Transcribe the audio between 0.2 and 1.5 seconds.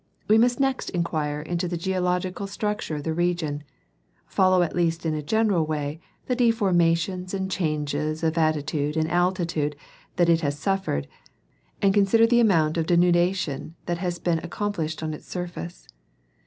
We must next inquire